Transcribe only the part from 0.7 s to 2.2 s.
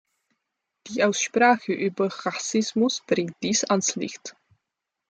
Die Aussprache über